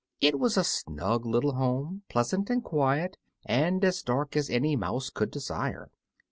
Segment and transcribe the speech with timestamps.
[0.19, 5.11] It was a snug little home, pleasant and quiet, and as dark as any mouse
[5.11, 5.91] could desire.